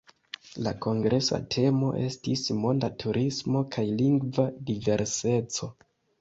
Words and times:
La 0.67 0.71
kongresa 0.85 1.37
temo 1.55 1.89
estis 2.03 2.45
"Monda 2.63 2.89
turismo 3.05 3.63
kaj 3.77 3.85
lingva 4.01 4.49
diverseco". 4.71 5.71